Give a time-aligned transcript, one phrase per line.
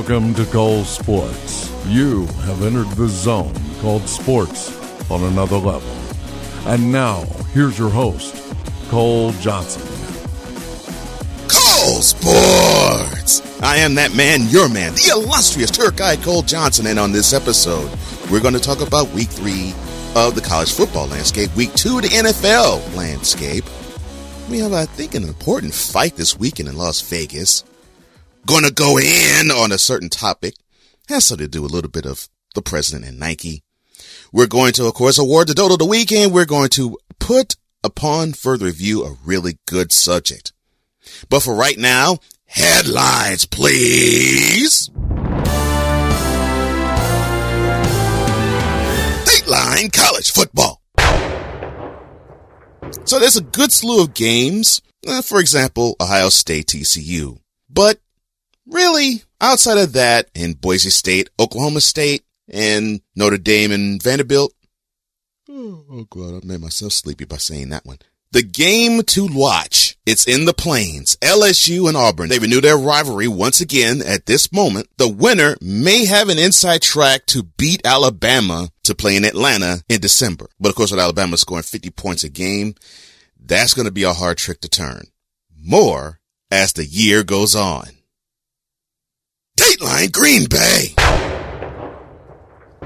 [0.00, 1.70] Welcome to Cole Sports.
[1.86, 3.52] You have entered the zone
[3.82, 4.74] called sports
[5.10, 5.94] on another level.
[6.64, 8.34] And now, here's your host,
[8.88, 9.82] Cole Johnson.
[11.48, 13.42] Cole Sports!
[13.60, 17.90] I am that man, your man, the illustrious Turk-eyed Cole Johnson, and on this episode,
[18.30, 19.74] we're going to talk about week three
[20.16, 23.64] of the college football landscape, week two of the NFL landscape.
[24.48, 27.64] We have, I think, an important fight this weekend in Las Vegas.
[28.46, 30.54] Gonna go in on a certain topic.
[31.08, 33.62] Has something to do a little bit of the president and Nike.
[34.32, 36.32] We're going to, of course, award the Dodo the weekend.
[36.32, 40.52] We're going to put upon further review a really good subject.
[41.28, 44.90] But for right now, headlines, please.
[49.24, 50.80] Dateline College Football.
[53.04, 54.80] So there's a good slew of games.
[55.06, 57.40] Uh, for example, Ohio State TCU.
[57.68, 58.00] But
[58.70, 64.52] really, outside of that, in Boise State, Oklahoma State, and Notre Dame and Vanderbilt.
[65.48, 67.98] Oh, oh God, I made myself sleepy by saying that one.
[68.32, 69.96] The game to watch.
[70.06, 71.16] It's in the plains.
[71.16, 72.28] LSU and Auburn.
[72.28, 74.88] They renew their rivalry once again at this moment.
[74.98, 80.00] The winner may have an inside track to beat Alabama to play in Atlanta in
[80.00, 80.48] December.
[80.60, 82.76] But of course, with Alabama scoring 50 points a game,
[83.36, 85.08] that's going to be a hard trick to turn.
[85.60, 86.20] More
[86.52, 87.88] as the year goes on.
[89.60, 90.94] Dateline Green Bay.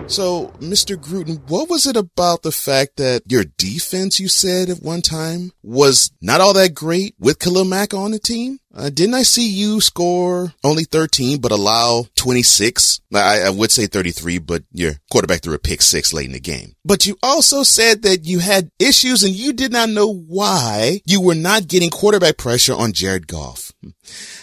[0.09, 0.97] So, Mr.
[0.97, 5.53] Gruden, what was it about the fact that your defense, you said at one time,
[5.63, 8.59] was not all that great with Khalil Mack on the team?
[8.75, 13.01] Uh, didn't I see you score only 13 but allow 26?
[13.15, 16.41] I, I would say 33, but your quarterback threw a pick six late in the
[16.41, 16.75] game.
[16.85, 21.21] But you also said that you had issues and you did not know why you
[21.21, 23.71] were not getting quarterback pressure on Jared Goff.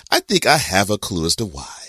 [0.09, 1.80] I think I have a clue as to why.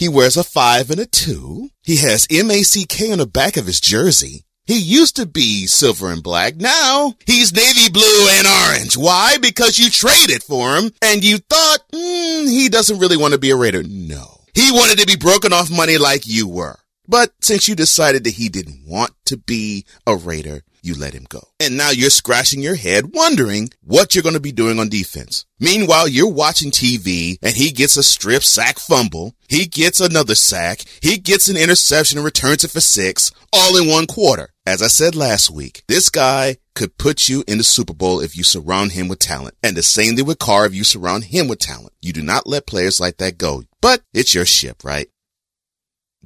[0.00, 1.68] He wears a five and a two.
[1.82, 4.46] He has M-A-C-K on the back of his jersey.
[4.64, 6.56] He used to be silver and black.
[6.56, 8.96] Now he's navy blue and orange.
[8.96, 9.36] Why?
[9.36, 13.50] Because you traded for him and you thought, mm, he doesn't really want to be
[13.50, 13.82] a Raider.
[13.82, 14.40] No.
[14.54, 16.78] He wanted to be broken off money like you were.
[17.06, 21.26] But since you decided that he didn't want to be a Raider, you let him
[21.28, 21.40] go.
[21.58, 25.44] And now you're scratching your head wondering what you're going to be doing on defense.
[25.58, 29.34] Meanwhile, you're watching TV and he gets a strip sack fumble.
[29.48, 30.80] He gets another sack.
[31.02, 34.50] He gets an interception and returns it for six all in one quarter.
[34.66, 38.36] As I said last week, this guy could put you in the Super Bowl if
[38.36, 39.54] you surround him with talent.
[39.62, 41.92] And the same thing with Carr if you surround him with talent.
[42.00, 43.64] You do not let players like that go.
[43.80, 45.08] But it's your ship, right?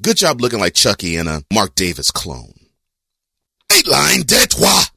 [0.00, 2.53] Good job looking like Chucky in a Mark Davis clone.
[3.75, 4.91] Dateline Detroit.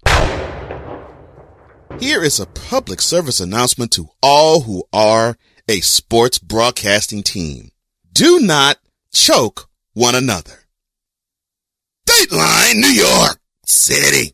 [2.00, 5.36] Here is a public service announcement to all who are
[5.68, 7.72] a sports broadcasting team.
[8.14, 8.78] Do not
[9.12, 10.60] choke one another.
[12.08, 14.32] Dateline New York City.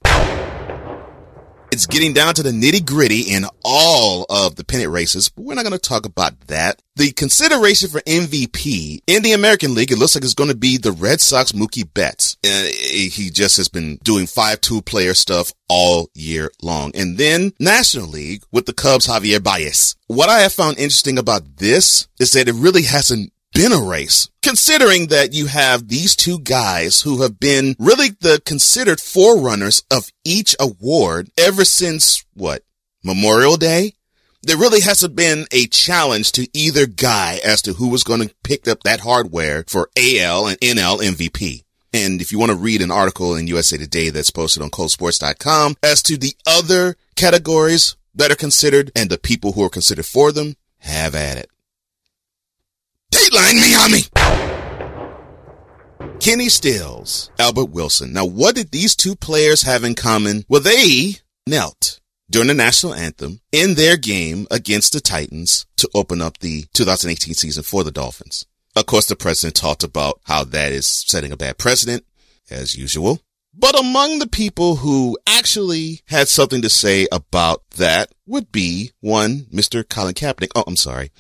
[1.74, 5.56] It's getting down to the nitty gritty in all of the pennant races, but we're
[5.56, 6.80] not going to talk about that.
[6.98, 10.78] The consideration for MVP in the American League, it looks like it's going to be
[10.78, 12.38] the Red Sox Mookie Betts.
[12.46, 16.92] Uh, he just has been doing 5-2 player stuff all year long.
[16.94, 19.96] And then National League with the Cubs Javier Baez.
[20.06, 24.30] What I have found interesting about this is that it really hasn't been a race.
[24.42, 30.12] Considering that you have these two guys who have been really the considered forerunners of
[30.26, 32.64] each award ever since what?
[33.04, 33.94] Memorial Day?
[34.42, 38.36] There really hasn't been a challenge to either guy as to who was going to
[38.44, 41.64] pick up that hardware for AL and NL MVP.
[41.94, 45.76] And if you want to read an article in USA Today that's posted on coldsports.com
[45.84, 50.32] as to the other categories that are considered and the people who are considered for
[50.32, 51.50] them, have at it.
[53.14, 54.02] Dateline Miami.
[56.20, 58.12] Kenny Stills, Albert Wilson.
[58.12, 60.46] Now, what did these two players have in common?
[60.50, 62.00] Well, they knelt
[62.32, 67.36] during the national anthem in their game against the Titans to open up the 2018
[67.36, 68.48] season for the Dolphins.
[68.76, 72.04] Of course, the president talked about how that is setting a bad precedent,
[72.50, 73.20] as usual.
[73.54, 79.42] But among the people who actually had something to say about that would be one,
[79.54, 79.88] Mr.
[79.88, 80.50] Colin Kaepernick.
[80.56, 81.12] Oh, I'm sorry.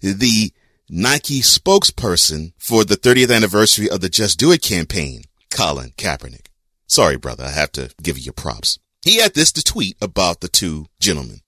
[0.00, 0.52] The
[0.88, 6.46] Nike spokesperson for the 30th anniversary of the Just Do It campaign, Colin Kaepernick.
[6.86, 8.78] Sorry, brother, I have to give you your props.
[9.02, 11.40] He had this to tweet about the two gentlemen.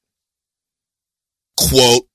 [1.57, 2.09] Quote,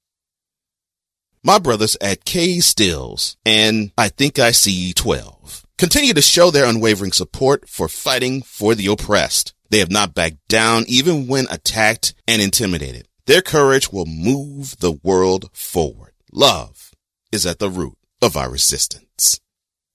[1.43, 6.65] my brothers at K Stills and I think I see 12 continue to show their
[6.65, 9.53] unwavering support for fighting for the oppressed.
[9.69, 13.07] They have not backed down even when attacked and intimidated.
[13.27, 16.13] Their courage will move the world forward.
[16.31, 16.92] Love
[17.33, 19.39] is at the root of our resistance.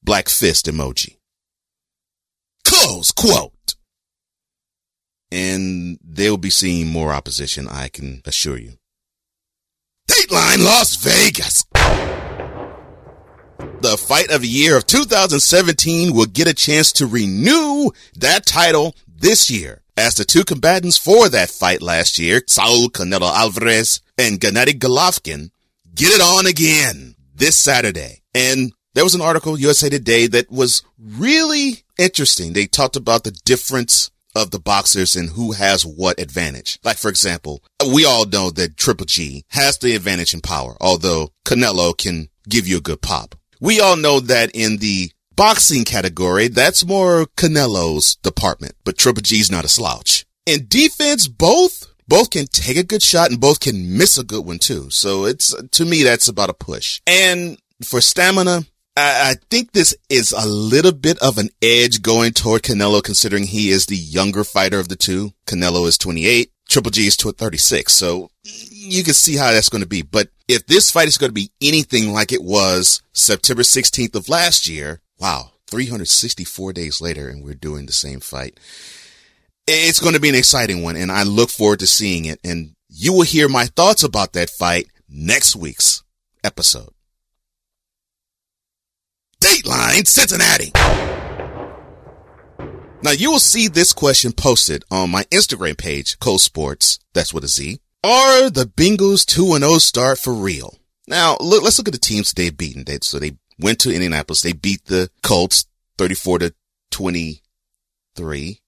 [0.02, 1.16] Black fist emoji.
[2.64, 3.76] Close quote.
[5.30, 8.72] And they'll be seeing more opposition, I can assure you.
[10.08, 11.64] Dateline Las Vegas.
[13.80, 18.94] The fight of the year of 2017 will get a chance to renew that title
[19.06, 24.40] this year as the two combatants for that fight last year, Saul Canelo Alvarez and
[24.40, 25.50] Gennady Golovkin,
[25.94, 28.22] get it on again this Saturday.
[28.34, 32.52] And there was an article, USA Today, that was really interesting.
[32.52, 36.78] They talked about the difference of the boxers and who has what advantage.
[36.84, 37.62] Like, for example,
[37.92, 42.66] we all know that Triple G has the advantage in power, although Canelo can give
[42.66, 43.34] you a good pop.
[43.60, 49.50] We all know that in the boxing category, that's more Canelo's department, but Triple G's
[49.50, 50.24] not a slouch.
[50.46, 54.44] In defense, both both can take a good shot and both can miss a good
[54.44, 54.90] one too.
[54.90, 57.00] So it's to me that's about a push.
[57.06, 58.62] And for stamina,
[58.96, 63.44] I, I think this is a little bit of an edge going toward Canelo considering
[63.44, 65.32] he is the younger fighter of the two.
[65.46, 66.50] Canelo is 28.
[66.68, 67.92] Triple G is 36.
[67.92, 70.02] So you can see how that's going to be.
[70.02, 74.28] But if this fight is going to be anything like it was September 16th of
[74.28, 78.58] last year, wow, 364 days later and we're doing the same fight.
[79.70, 82.40] It's going to be an exciting one and I look forward to seeing it.
[82.42, 86.02] And you will hear my thoughts about that fight next week's
[86.42, 86.88] episode.
[89.44, 90.72] Dateline Cincinnati.
[93.02, 96.98] Now you will see this question posted on my Instagram page, Cole Sports.
[97.12, 97.78] That's with a Z.
[98.02, 100.78] Are the Bengals 2 and 0 start for real?
[101.06, 102.84] Now look, let's look at the teams they've beaten.
[102.84, 104.40] They, so they went to Indianapolis.
[104.40, 105.66] They beat the Colts
[105.98, 106.54] 34 to
[106.90, 108.62] 23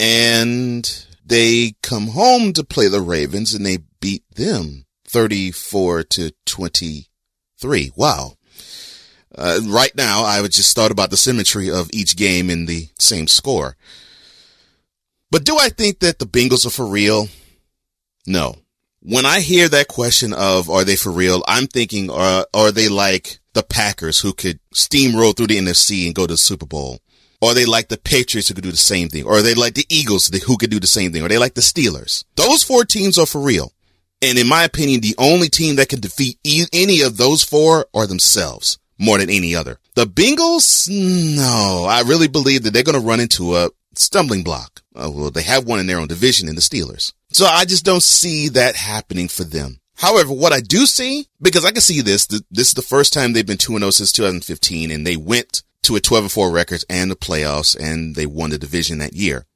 [0.00, 7.92] and they come home to play the Ravens and they beat them 34 to 23.
[7.96, 8.34] Wow.
[9.34, 12.88] Uh, right now, I would just thought about the symmetry of each game in the
[12.98, 13.76] same score.
[15.30, 17.28] But do I think that the Bengals are for real?
[18.26, 18.56] No.
[19.00, 22.88] When I hear that question of are they for real, I'm thinking are are they
[22.88, 26.98] like the Packers who could steamroll through the NFC and go to the Super Bowl?
[27.40, 29.24] Or they like the Patriots who could do the same thing?
[29.24, 31.22] Or they like the Eagles who could do the same thing?
[31.22, 32.24] Or they like the Steelers?
[32.36, 33.72] Those four teams are for real.
[34.20, 36.38] And in my opinion, the only team that can defeat
[36.72, 39.78] any of those four are themselves more than any other.
[39.94, 44.82] The Bengals, no, I really believe that they're going to run into a stumbling block.
[44.94, 47.12] Uh, well, they have one in their own division in the Steelers.
[47.30, 49.80] So I just don't see that happening for them.
[49.96, 53.32] However, what I do see, because I can see this, this is the first time
[53.32, 57.10] they've been 2-0 since 2015 and they went to a 12 and 4 record and
[57.10, 59.46] the playoffs and they won the division that year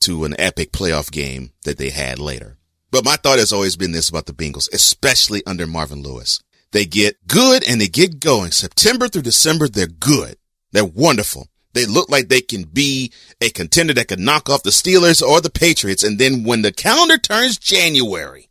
[0.00, 2.56] to an epic playoff game that they had later.
[2.90, 6.42] But my thought has always been this about the Bengals, especially under Marvin Lewis.
[6.72, 8.52] They get good and they get going.
[8.52, 10.36] September through December, they're good.
[10.72, 11.48] They're wonderful.
[11.72, 15.40] They look like they can be a contender that could knock off the Steelers or
[15.40, 16.02] the Patriots.
[16.02, 18.48] And then when the calendar turns January,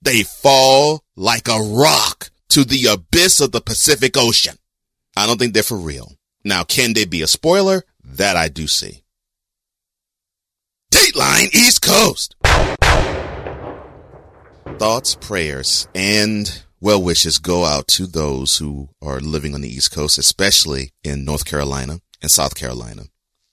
[0.00, 4.56] they fall like a rock to the abyss of the Pacific Ocean.
[5.16, 6.15] I don't think they're for real.
[6.46, 7.82] Now, can they be a spoiler?
[8.04, 9.02] That I do see.
[10.94, 12.36] Dateline East Coast.
[14.78, 19.90] Thoughts, prayers, and well wishes go out to those who are living on the East
[19.90, 23.06] Coast, especially in North Carolina and South Carolina.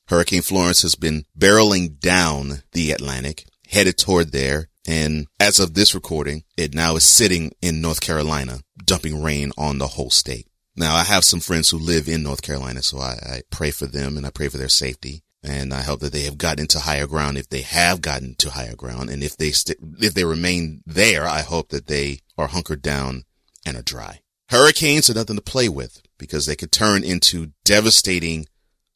[0.10, 4.68] Hurricane Florence has been barreling down the Atlantic, headed toward there.
[4.88, 9.80] And as of this recording, it now is sitting in North Carolina, dumping rain on
[9.80, 10.46] the whole state.
[10.76, 13.86] Now I have some friends who live in North Carolina, so I, I pray for
[13.86, 15.24] them and I pray for their safety.
[15.46, 18.52] And I hope that they have gotten into higher ground if they have gotten to
[18.52, 19.10] higher ground.
[19.10, 23.26] And if they, st- if they remain there, I hope that they are hunkered down
[23.66, 24.22] and are dry.
[24.50, 28.48] Hurricanes are nothing to play with because they could turn into devastating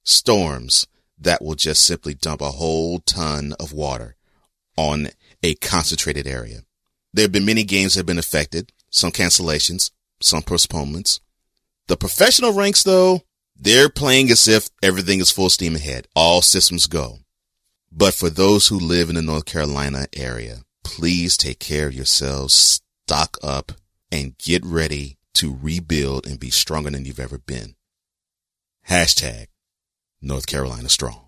[0.03, 0.87] storms
[1.19, 4.15] that will just simply dump a whole ton of water
[4.77, 5.09] on
[5.43, 6.61] a concentrated area.
[7.13, 9.91] There have been many games that have been affected, some cancellations,
[10.21, 11.19] some postponements.
[11.87, 13.21] The professional ranks though,
[13.57, 16.07] they're playing as if everything is full steam ahead.
[16.15, 17.19] All systems go.
[17.91, 22.81] But for those who live in the North Carolina area, please take care of yourselves,
[23.05, 23.71] stock up,
[24.11, 27.75] and get ready to rebuild and be stronger than you've ever been.
[28.89, 29.47] Hashtag
[30.21, 31.21] North Carolina Strong.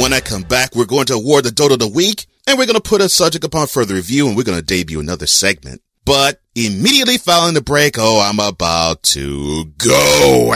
[0.00, 2.64] When I come back, we're going to award the Dodo of the Week, and we're
[2.64, 5.82] going to put a subject upon further review, and we're going to debut another segment.
[6.06, 10.54] But immediately following the break, oh, I'm about to go.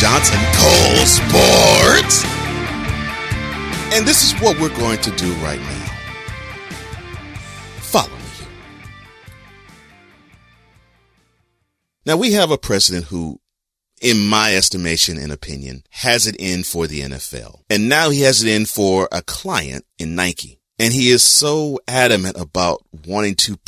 [0.00, 2.24] Johnson, Cole Sports.
[3.92, 5.86] And this is what we're going to do right now.
[7.80, 8.46] Follow me.
[12.06, 13.40] Now, we have a president who,
[14.00, 17.60] in my estimation and opinion, has it in for the NFL.
[17.68, 20.62] And now he has it in for a client in Nike.
[20.78, 23.58] And he is so adamant about wanting to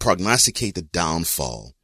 [0.00, 1.74] prognosticate the downfall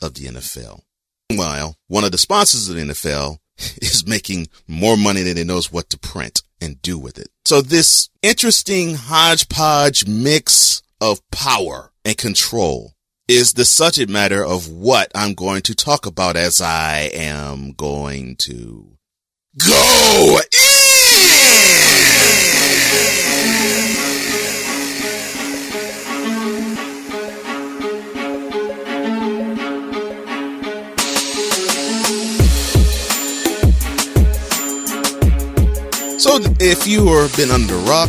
[0.00, 0.80] of the NFL.
[1.28, 3.40] Meanwhile, one of the sponsors of the NFL
[3.82, 7.28] is making more money than it knows what to print and do with it.
[7.44, 12.92] So this interesting hodgepodge mix of power and control
[13.28, 18.36] is the subject matter of what I'm going to talk about as I am going
[18.36, 18.96] to
[19.58, 23.21] go in.
[36.32, 38.08] So if you have been under rock,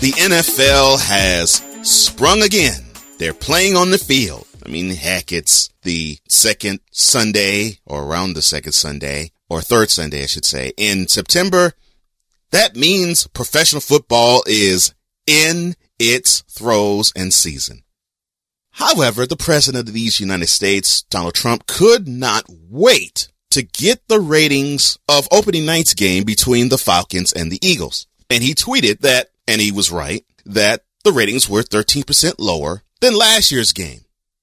[0.00, 2.82] the NFL has sprung again.
[3.18, 4.44] They're playing on the field.
[4.66, 10.24] I mean, heck, it's the second Sunday or around the second Sunday or third Sunday,
[10.24, 11.74] I should say, in September.
[12.50, 14.92] That means professional football is
[15.28, 17.84] in its throes and season.
[18.72, 24.20] However, the president of these United States, Donald Trump, could not wait to get the
[24.20, 28.06] ratings of opening night's game between the Falcons and the Eagles.
[28.28, 33.16] And he tweeted that, and he was right, that the ratings were 13% lower than
[33.16, 34.00] last year's game.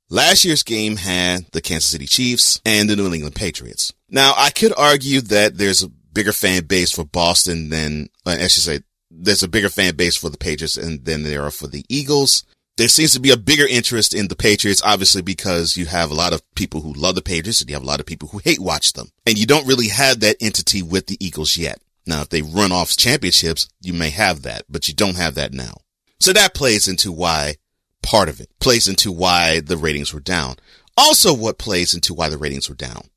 [0.10, 3.94] Last year's game had the Kansas City Chiefs and the New England Patriots.
[4.10, 8.48] Now, I could argue that there's a bigger fan base for Boston than, uh, I
[8.48, 8.80] should say,
[9.12, 12.44] there's a bigger fan base for the Patriots than there are for the Eagles
[12.78, 16.16] there seems to be a bigger interest in the Patriots, obviously, because you have a
[16.16, 18.38] lot of people who love the Patriots and you have a lot of people who
[18.38, 19.10] hate watch them.
[19.26, 21.82] And you don't really have that entity with the Eagles yet.
[22.06, 25.54] Now, if they run off championships, you may have that, but you don't have that
[25.54, 25.78] now.
[26.20, 27.56] So that plays into why
[28.02, 30.56] part of it plays into why the ratings were down.
[30.96, 33.10] Also, what plays into why the ratings were down.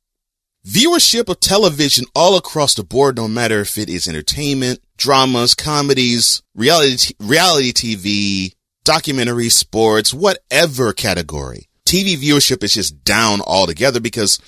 [0.67, 6.43] Viewership of television all across the board, no matter if it is entertainment, dramas, comedies,
[6.53, 11.67] reality, reality TV, documentary, sports, whatever category.
[11.85, 14.39] TV viewership is just down altogether because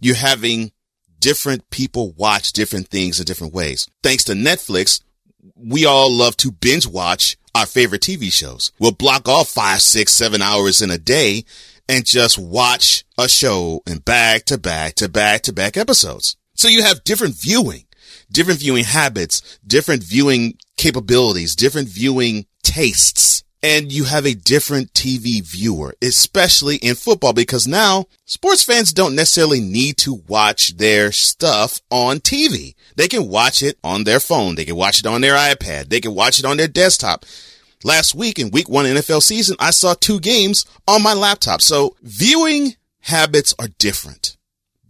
[0.00, 0.72] you're having
[1.20, 3.88] different people watch different things in different ways.
[4.02, 5.02] Thanks to Netflix,
[5.56, 8.72] we all love to binge watch our favorite TV shows.
[8.78, 11.44] We'll block off five, six, seven hours in a day
[11.88, 16.36] and just watch a show in back to back to back to back episodes.
[16.54, 17.84] So you have different viewing,
[18.30, 25.42] different viewing habits, different viewing capabilities, different viewing tastes and you have a different TV
[25.42, 31.80] viewer, especially in football, because now sports fans don't necessarily need to watch their stuff
[31.90, 32.74] on TV.
[32.96, 34.54] They can watch it on their phone.
[34.54, 35.88] They can watch it on their iPad.
[35.88, 37.24] They can watch it on their desktop.
[37.84, 41.62] Last week in week one NFL season, I saw two games on my laptop.
[41.62, 44.36] So viewing habits are different,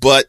[0.00, 0.26] but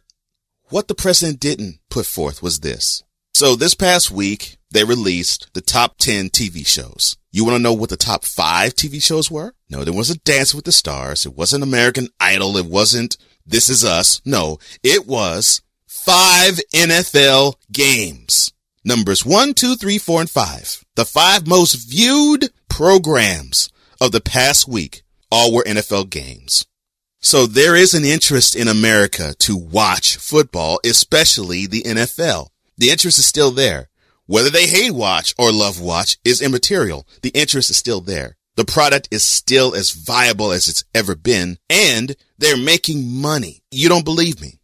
[0.70, 3.04] what the president didn't put forth was this.
[3.34, 7.18] So this past week, they released the top 10 TV shows.
[7.32, 9.54] You want to know what the top five TV shows were?
[9.70, 11.26] No, there wasn't Dance with the Stars.
[11.26, 12.58] It wasn't American Idol.
[12.58, 14.20] It wasn't This Is Us.
[14.26, 18.52] No, it was five NFL games.
[18.84, 20.84] Numbers one, two, three, four, and five.
[20.96, 23.70] The five most viewed programs
[24.02, 26.66] of the past week all were NFL games.
[27.20, 32.48] So there is an interest in America to watch football, especially the NFL.
[32.78, 33.90] The interest is still there.
[34.30, 37.08] Whether they hate watch or love watch is immaterial.
[37.24, 38.38] The interest is still there.
[38.58, 43.64] The product is still as viable as it's ever been and they're making money.
[43.72, 44.60] You don't believe me.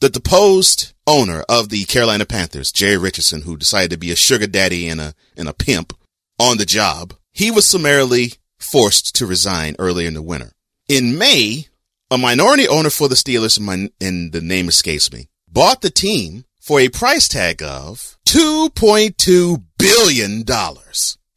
[0.00, 4.46] The deposed owner of the Carolina Panthers, Jerry Richardson, who decided to be a sugar
[4.46, 5.92] daddy and a, and a pimp
[6.38, 10.52] on the job, he was summarily forced to resign earlier in the winter.
[10.88, 11.66] In May,
[12.10, 13.58] a minority owner for the Steelers,
[14.00, 20.44] and the name escapes me, bought the team for a price tag of $2.2 billion.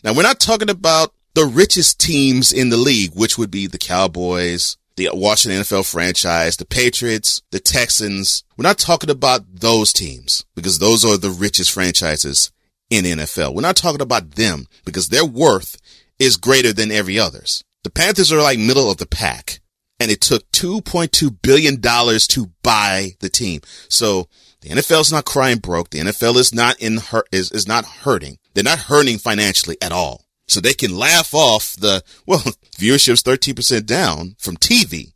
[0.03, 3.77] Now we're not talking about the richest teams in the league, which would be the
[3.77, 8.43] Cowboys, the Washington NFL franchise, the Patriots, the Texans.
[8.57, 12.51] We're not talking about those teams because those are the richest franchises
[12.89, 13.55] in NFL.
[13.55, 15.77] We're not talking about them because their worth
[16.19, 17.63] is greater than every others.
[17.83, 19.61] The Panthers are like middle of the pack
[19.99, 23.61] and it took $2.2 billion to buy the team.
[23.89, 24.27] So
[24.63, 25.89] the NFL is not crying broke.
[25.89, 28.37] The NFL is not in hurt, is, is not hurting.
[28.53, 30.23] They're not hurting financially at all.
[30.47, 32.39] So they can laugh off the, well,
[32.77, 35.11] viewership's 13% down from TV.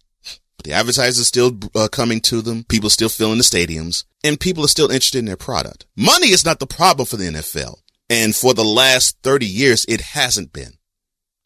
[0.58, 2.66] but the advertisers still uh, coming to them.
[2.66, 5.86] People still filling the stadiums and people are still interested in their product.
[5.96, 7.78] Money is not the problem for the NFL.
[8.10, 10.74] And for the last 30 years, it hasn't been.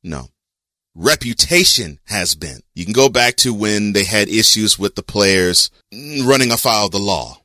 [0.03, 0.29] No.
[0.95, 2.61] Reputation has been.
[2.73, 6.91] You can go back to when they had issues with the players running afoul of
[6.91, 7.40] the law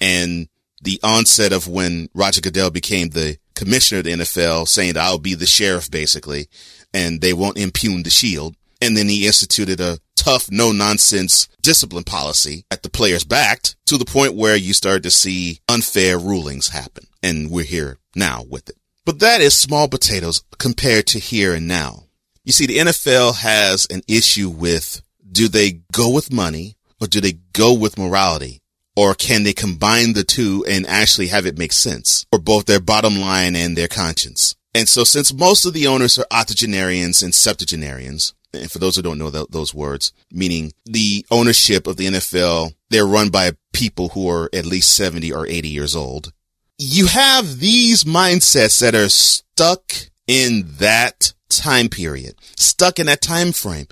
[0.00, 0.48] and
[0.82, 5.18] the onset of when Roger Goodell became the commissioner of the NFL saying that I'll
[5.18, 6.48] be the sheriff basically
[6.92, 8.54] and they won't impugn the shield.
[8.80, 13.96] And then he instituted a tough, no nonsense discipline policy at the players backed to
[13.96, 17.04] the point where you started to see unfair rulings happen.
[17.22, 18.76] And we're here now with it.
[19.06, 22.04] But that is small potatoes compared to here and now.
[22.44, 27.20] You see, the NFL has an issue with do they go with money or do
[27.20, 28.62] they go with morality?
[28.96, 32.80] Or can they combine the two and actually have it make sense for both their
[32.80, 34.54] bottom line and their conscience?
[34.74, 39.02] And so since most of the owners are octogenarians and septuagenarians, and for those who
[39.02, 44.10] don't know th- those words, meaning the ownership of the NFL, they're run by people
[44.10, 46.32] who are at least 70 or 80 years old.
[46.78, 49.92] You have these mindsets that are stuck
[50.26, 53.86] in that time period, stuck in that time frame.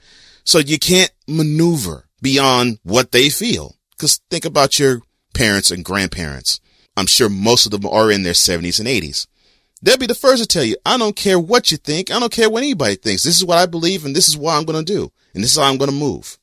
[0.45, 3.77] So you can't maneuver beyond what they feel.
[4.03, 5.01] Cause think about your
[5.33, 6.59] parents and grandparents.
[6.97, 9.29] I'm sure most of them are in their 70s and 80s.
[9.81, 12.11] They'll be the first to tell you, I don't care what you think.
[12.11, 13.23] I don't care what anybody thinks.
[13.23, 15.13] This is what I believe and this is what I'm going to do.
[15.35, 16.37] And this is how I'm going to move.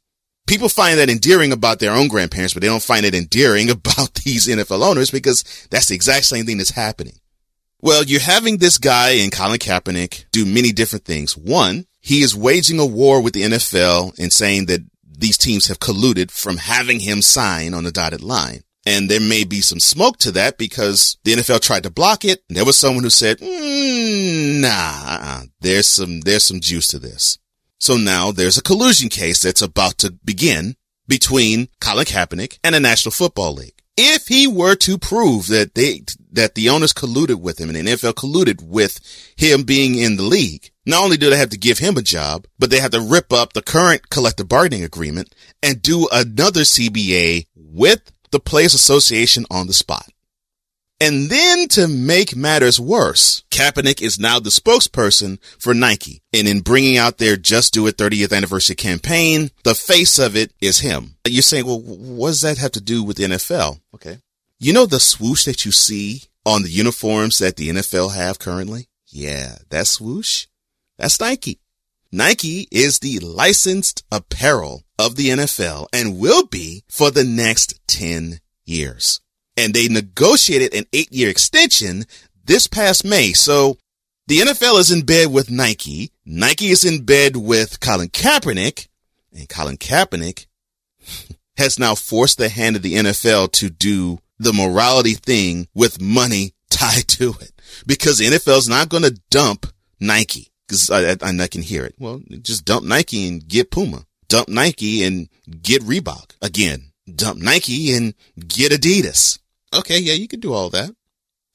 [0.47, 4.13] People find that endearing about their own grandparents, but they don't find it endearing about
[4.13, 7.19] these NFL owners because that's the exact same thing that's happening.
[7.81, 11.35] Well, you're having this guy in Colin Kaepernick do many different things.
[11.35, 14.79] One, he is waging a war with the NFL and saying that
[15.19, 18.63] these teams have colluded from having him sign on the dotted line.
[18.85, 22.43] And there may be some smoke to that because the NFL tried to block it.
[22.47, 25.41] And there was someone who said, mm, nah, uh-uh.
[25.59, 27.37] there's some, there's some juice to this.
[27.79, 30.75] So now there's a collusion case that's about to begin
[31.07, 33.78] between Colin Kaepernick and the National Football League.
[34.01, 37.91] If he were to prove that they, that the owners colluded with him and the
[37.91, 39.01] NFL colluded with
[39.35, 42.47] him being in the league, not only do they have to give him a job,
[42.57, 47.47] but they have to rip up the current collective bargaining agreement and do another CBA
[47.57, 50.07] with the Players Association on the spot.
[51.01, 56.21] And then to make matters worse, Kaepernick is now the spokesperson for Nike.
[56.33, 60.51] And in bringing out their Just Do It 30th anniversary campaign, the face of it
[60.59, 61.15] is him.
[61.25, 63.79] You're saying, well, what does that have to do with the NFL?
[63.95, 64.17] Okay.
[64.59, 68.89] You know the swoosh that you see on the uniforms that the NFL have currently?
[69.07, 70.47] Yeah, that swoosh.
[70.97, 71.59] That's Nike.
[72.11, 78.39] Nike is the licensed apparel of the NFL and will be for the next 10
[78.65, 79.21] years.
[79.59, 82.05] And they negotiated an eight year extension
[82.45, 83.33] this past May.
[83.33, 83.77] So
[84.27, 86.11] the NFL is in bed with Nike.
[86.25, 88.87] Nike is in bed with Colin Kaepernick
[89.33, 90.45] and Colin Kaepernick
[91.57, 96.53] has now forced the hand of the NFL to do the morality thing with money
[96.69, 97.51] tied to it
[97.85, 99.65] because the NFL is not going to dump
[99.99, 101.95] Nike because I, I, I can hear it.
[101.99, 104.05] Well, just dump Nike and get Puma.
[104.27, 105.27] Dump Nike and
[105.61, 106.35] get Reebok.
[106.41, 108.13] Again, dump Nike and
[108.47, 109.39] get Adidas.
[109.73, 110.91] Okay, yeah, you could do all that.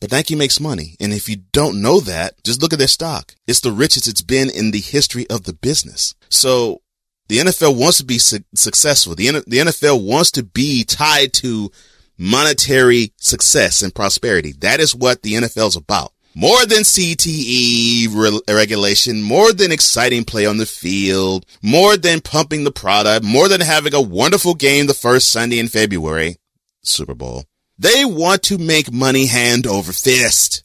[0.00, 0.96] But Nike makes money.
[1.00, 3.34] And if you don't know that, just look at their stock.
[3.46, 6.14] It's the richest it's been in the history of the business.
[6.28, 6.82] So
[7.28, 9.14] the NFL wants to be su- successful.
[9.14, 11.70] The, the NFL wants to be tied to
[12.18, 14.52] monetary success and prosperity.
[14.52, 20.24] That is what the NFL is about more than CTE re- regulation, more than exciting
[20.24, 24.86] play on the field, more than pumping the product, more than having a wonderful game
[24.86, 26.36] the first Sunday in February,
[26.82, 27.44] Super Bowl.
[27.78, 30.64] They want to make money hand over fist.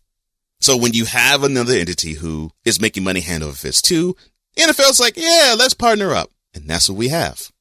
[0.62, 4.16] So when you have another entity who is making money hand over fist too,
[4.58, 6.30] NFL's like, yeah, let's partner up.
[6.54, 7.52] And that's what we have.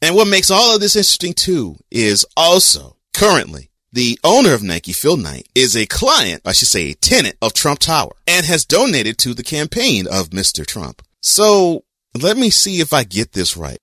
[0.00, 4.92] And what makes all of this interesting too is also currently the owner of Nike,
[4.92, 8.64] Phil Knight, is a client, I should say a tenant of Trump Tower and has
[8.64, 10.66] donated to the campaign of Mr.
[10.66, 11.02] Trump.
[11.20, 11.84] So
[12.20, 13.78] let me see if I get this right.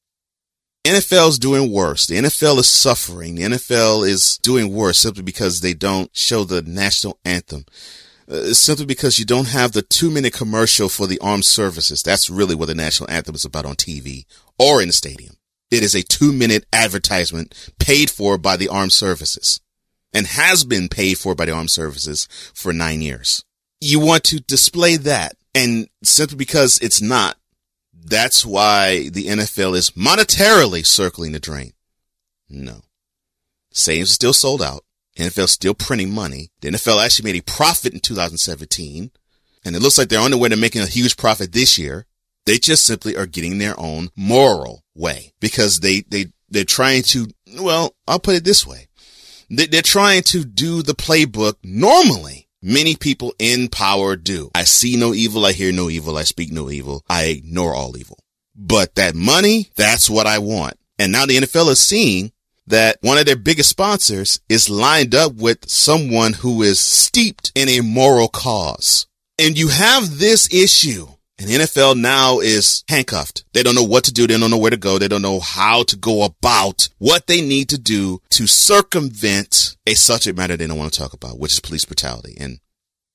[0.86, 2.08] NFL's doing worse.
[2.08, 3.36] The NFL is suffering.
[3.36, 7.66] The NFL is doing worse simply because they don't show the national anthem.
[8.30, 12.04] Uh, simply because you don't have the two minute commercial for the armed services.
[12.04, 14.26] That's really what the national anthem is about on TV
[14.58, 15.36] or in the stadium.
[15.72, 19.60] It is a two minute advertisement paid for by the armed services
[20.14, 23.44] and has been paid for by the armed services for nine years.
[23.82, 27.38] You want to display that and simply because it's not,
[28.04, 31.74] that's why the NFL is monetarily circling the drain.
[32.50, 32.82] No.
[33.74, 34.84] Stadiums are still sold out.
[35.18, 36.52] NFL still printing money.
[36.62, 39.12] The NFL actually made a profit in 2017
[39.66, 42.06] and it looks like they're on their way to making a huge profit this year.
[42.46, 47.28] They just simply are getting their own moral way because they, they They're trying to,
[47.60, 48.88] well, I'll put it this way.
[49.50, 52.49] They're trying to do the playbook normally.
[52.62, 54.52] Many people in power do.
[54.54, 55.46] I see no evil.
[55.46, 56.18] I hear no evil.
[56.18, 57.04] I speak no evil.
[57.10, 58.20] I ignore all evil.
[58.56, 60.78] But that money, that's what I want.
[60.98, 62.34] And now the NFL is seeing
[62.68, 67.70] that one of their biggest sponsors is lined up with someone who is steeped in
[67.70, 69.08] a moral cause.
[69.38, 71.08] And you have this issue
[71.40, 73.46] and NFL now is handcuffed.
[73.54, 74.28] They don't know what to do.
[74.28, 75.00] They don't know where to go.
[75.00, 79.94] They don't know how to go about what they need to do to circumvent a
[79.94, 82.36] subject matter they don't want to talk about, which is police brutality.
[82.38, 82.60] And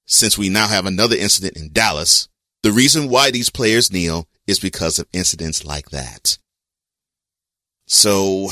[0.06, 2.28] since we now have another incident in Dallas,
[2.62, 6.38] the reason why these players kneel is because of incidents like that.
[7.86, 8.48] So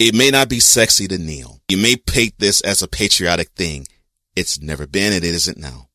[0.00, 1.60] it may not be sexy to kneel.
[1.68, 3.86] You may paint this as a patriotic thing.
[4.34, 5.90] It's never been and it isn't now.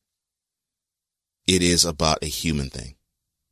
[1.46, 2.94] It is about a human thing.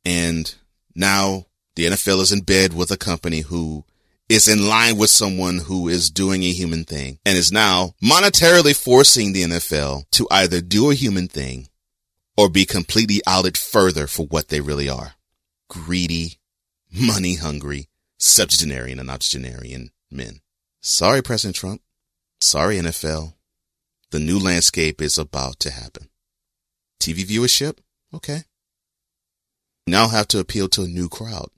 [0.05, 0.53] And
[0.95, 3.85] now the NFL is in bed with a company who
[4.29, 8.75] is in line with someone who is doing a human thing and is now monetarily
[8.75, 11.67] forcing the NFL to either do a human thing
[12.37, 15.13] or be completely outed further for what they really are.
[15.69, 16.39] Greedy,
[16.91, 20.39] money hungry, septuagenarian and octogenarian men.
[20.81, 21.81] Sorry, President Trump.
[22.39, 23.33] Sorry, NFL.
[24.11, 26.09] The new landscape is about to happen.
[26.99, 27.79] TV viewership?
[28.13, 28.43] Okay
[29.91, 31.49] now have to appeal to a new crowd.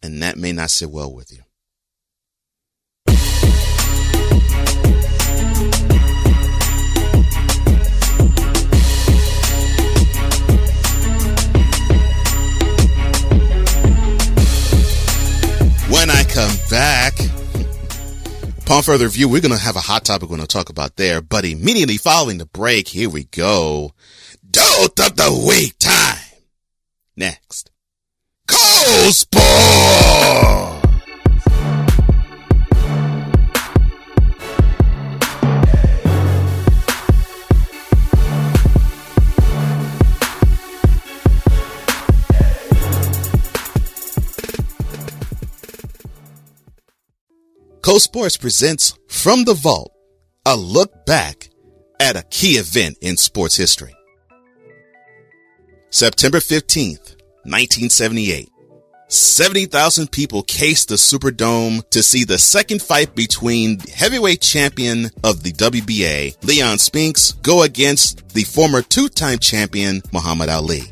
[0.00, 1.40] And that may not sit well with you.
[15.90, 17.14] When I come back,
[18.58, 20.96] upon further review, we're going to have a hot topic we're going to talk about
[20.96, 21.20] there.
[21.20, 23.92] But immediately following the break, here we go.
[24.74, 26.18] Dolt of the week time.
[27.16, 27.70] Next.
[29.10, 29.42] Sport!
[47.82, 49.92] Cole Sports presents From the Vault,
[50.44, 51.48] a look back
[52.00, 53.94] at a key event in sports history.
[55.94, 58.50] September 15th, 1978.
[59.06, 65.52] 70,000 people cased the Superdome to see the second fight between heavyweight champion of the
[65.52, 70.82] WBA, Leon Spinks, go against the former two-time champion, Muhammad Ali.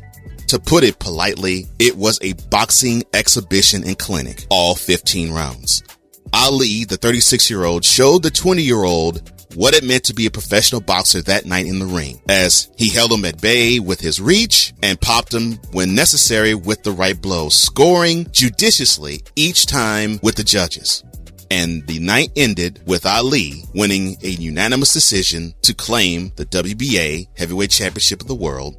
[0.47, 5.83] To put it politely, it was a boxing exhibition and clinic, all 15 rounds.
[6.31, 10.25] Ali, the 36 year old, showed the 20 year old what it meant to be
[10.25, 13.99] a professional boxer that night in the ring, as he held him at bay with
[13.99, 20.19] his reach and popped him when necessary with the right blow, scoring judiciously each time
[20.21, 21.03] with the judges.
[21.51, 27.69] And the night ended with Ali winning a unanimous decision to claim the WBA Heavyweight
[27.69, 28.75] Championship of the World.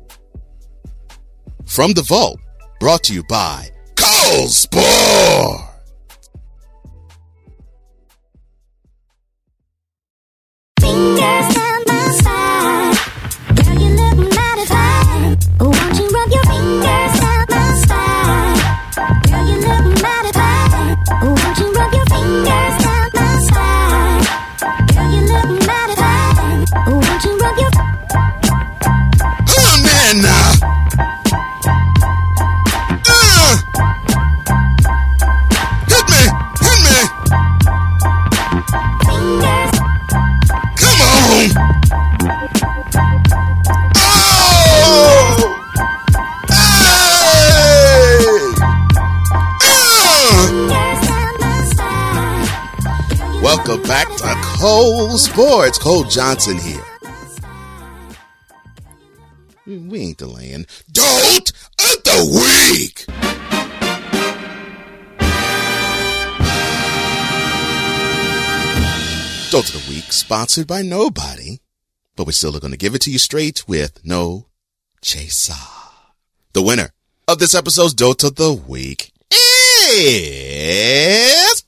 [1.66, 2.40] From the Vault,
[2.80, 5.73] brought to you by Cole Sport!
[10.94, 11.53] Welcome
[56.02, 56.82] Johnson here.
[59.66, 60.66] We ain't delaying.
[60.90, 63.06] Dolt of the week.
[69.50, 71.60] Dolt of the week, sponsored by nobody,
[72.16, 74.48] but we're still going to give it to you straight with no
[75.00, 75.54] chaser.
[76.54, 76.90] The winner
[77.28, 81.62] of this episode's Dolt of the week is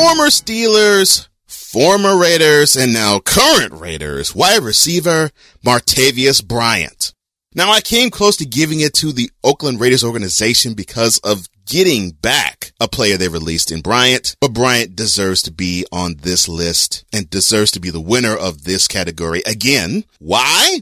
[0.00, 5.30] former Steelers, former Raiders, and now current Raiders wide receiver
[5.62, 7.12] Martavis Bryant.
[7.54, 12.12] Now I came close to giving it to the Oakland Raiders organization because of getting
[12.12, 17.04] back a player they released in Bryant, but Bryant deserves to be on this list
[17.12, 20.04] and deserves to be the winner of this category again.
[20.18, 20.80] Why?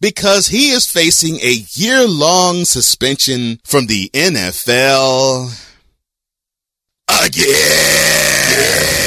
[0.00, 5.67] because he is facing a year long suspension from the NFL
[7.08, 8.98] again.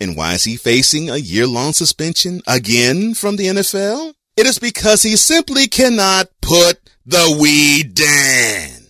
[0.00, 4.14] And why is he facing a year long suspension again from the NFL?
[4.36, 8.86] It is because he simply cannot put the weed down.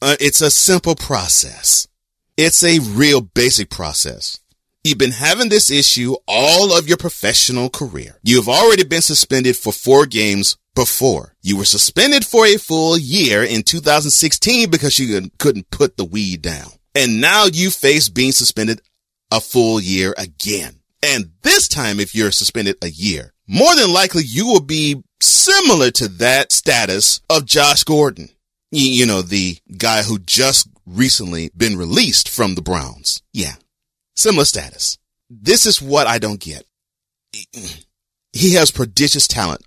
[0.00, 1.86] Uh, it's a simple process.
[2.36, 4.40] It's a real basic process.
[4.82, 8.18] You've been having this issue all of your professional career.
[8.24, 11.34] You have already been suspended for four games before.
[11.42, 16.42] You were suspended for a full year in 2016 because you couldn't put the weed
[16.42, 16.70] down.
[16.94, 18.82] And now you face being suspended
[19.30, 20.80] a full year again.
[21.02, 25.90] And this time, if you're suspended a year, more than likely you will be similar
[25.92, 28.28] to that status of Josh Gordon.
[28.70, 33.22] You know, the guy who just recently been released from the Browns.
[33.32, 33.54] Yeah.
[34.16, 34.98] Similar status.
[35.28, 36.64] This is what I don't get.
[38.34, 39.62] He has prodigious talent.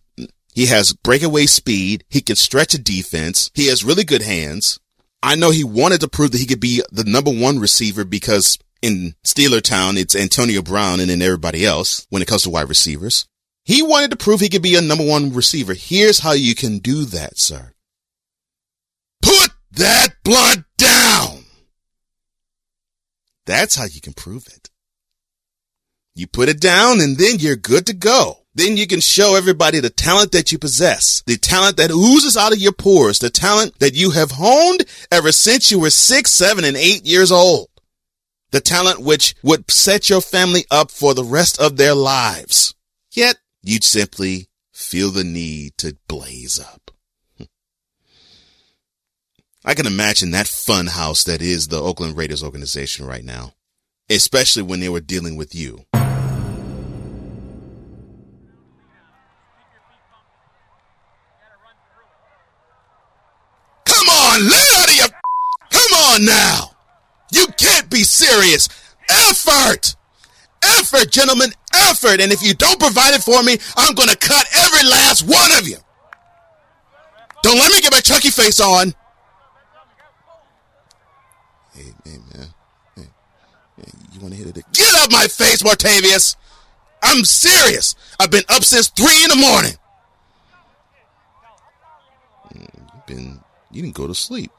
[0.56, 2.06] He has breakaway speed.
[2.10, 3.52] He can stretch a defense.
[3.54, 4.80] He has really good hands.
[5.22, 8.58] I know he wanted to prove that he could be the number one receiver because
[8.82, 12.70] in Steeler Town, it's Antonio Brown and then everybody else when it comes to wide
[12.70, 13.28] receivers.
[13.66, 15.74] He wanted to prove he could be a number one receiver.
[15.74, 17.74] Here's how you can do that, sir.
[19.22, 21.44] Put that blood down.
[23.46, 24.70] That's how you can prove it.
[26.14, 28.45] You put it down and then you're good to go.
[28.56, 32.54] Then you can show everybody the talent that you possess, the talent that oozes out
[32.54, 36.64] of your pores, the talent that you have honed ever since you were six, seven,
[36.64, 37.70] and eight years old
[38.56, 42.74] the talent which would set your family up for the rest of their lives.
[43.12, 46.92] Yet you'd simply feel the need to blaze up.
[49.66, 53.56] I can imagine that fun house that is the Oakland Raiders organization right now,
[54.10, 55.86] especially when they were dealing with you.
[64.36, 65.08] Come on, let out of your,
[65.70, 66.72] come on now.
[67.32, 68.68] You can't be serious.
[69.10, 69.96] Effort!
[70.64, 72.20] Effort, gentlemen, effort.
[72.20, 75.52] And if you don't provide it for me, I'm going to cut every last one
[75.58, 75.78] of you.
[77.44, 78.94] Don't let me get my Chucky face on.
[81.74, 82.54] Hey, hey, man.
[82.96, 83.04] Hey,
[83.78, 84.66] hey you want to hit it?
[84.74, 86.36] Get up my face, Martavis.
[87.04, 87.96] I'm serious.
[88.20, 89.74] I've been up since three in the morning.
[92.54, 93.40] Mm, you've been,
[93.76, 94.52] you didn't go to sleep.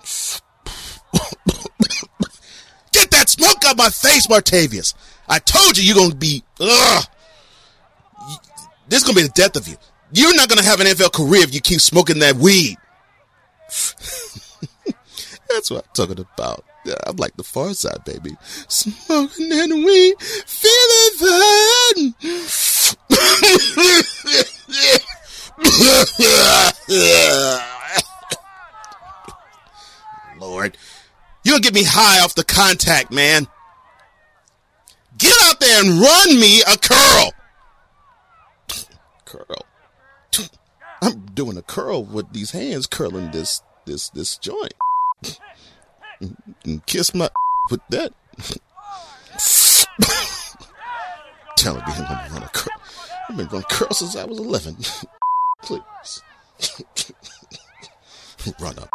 [2.92, 4.94] Get that smoke out of my face, Martavis.
[5.28, 7.04] I told you you're going to be, ugh.
[8.88, 9.76] This is going to be the death of you.
[10.12, 12.76] You're not going to have an NFL career if you keep smoking that weed.
[15.48, 16.64] That's what I'm talking about.
[17.06, 18.36] I'm like the far side, baby.
[18.68, 20.14] Smoking that weed,
[20.46, 21.14] feeling
[26.88, 27.64] fun.
[31.58, 33.48] You'll get me high off the contact, man.
[35.16, 37.32] Get out there and run me a curl.
[39.24, 39.66] Curl.
[41.02, 44.74] I'm doing a curl with these hands curling this this this joint.
[46.20, 47.28] And kiss my
[47.72, 48.12] with that.
[51.56, 52.80] Telling me I'm gonna run a curl.
[53.28, 54.76] I've been running curls since I was 11.
[55.62, 56.22] Please.
[58.60, 58.88] run a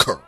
[0.00, 0.22] curl.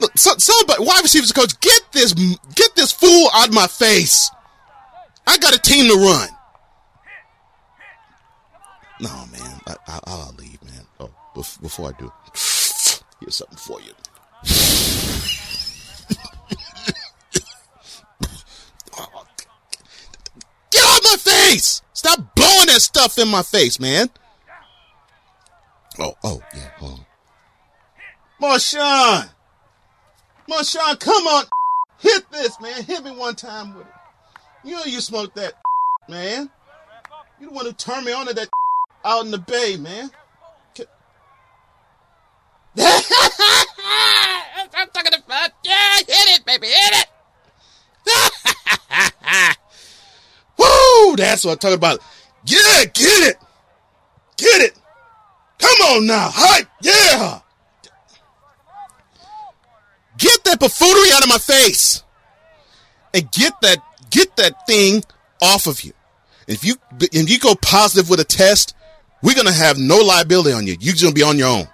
[0.00, 4.30] look, so, somebody, wide receivers coach, get this, get this fool out of my face.
[5.26, 6.28] I got a team to run.
[9.00, 10.86] No, man, I, will leave, man.
[11.00, 12.10] Oh, before I do,
[13.20, 13.92] here's something for you.
[20.70, 21.82] Get out my face!
[21.92, 24.08] Stop blowing that stuff in my face, man.
[25.98, 27.06] Oh, oh, yeah, hold on.
[28.40, 29.28] Marshawn!
[30.50, 31.44] Marshawn, come on!
[31.98, 32.82] Hit this, man.
[32.84, 33.92] Hit me one time with it.
[34.64, 35.54] You know you smoked that,
[36.08, 36.50] man.
[37.40, 38.48] You the one who turned me on to that
[39.04, 40.10] out in the bay, man.
[42.78, 43.02] I'm
[44.90, 45.50] talking about.
[45.64, 47.06] Yeah, hit it, baby, hit it.
[50.58, 51.16] Woo!
[51.16, 52.00] That's what I'm talking about.
[52.44, 53.36] Yeah, get it.
[54.36, 54.78] Get it.
[55.58, 56.28] Come on now.
[56.30, 56.68] Hype.
[56.82, 57.40] Yeah.
[60.18, 62.02] Get that buffoonery out of my face.
[63.14, 63.78] And get that
[64.10, 65.04] get that thing
[65.42, 65.92] off of you.
[66.46, 68.74] If you if you go positive with a test,
[69.22, 70.76] we're gonna have no liability on you.
[70.80, 71.68] You're gonna be on your own.